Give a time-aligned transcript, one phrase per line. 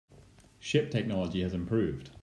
[0.57, 2.09] Ship technology has improved.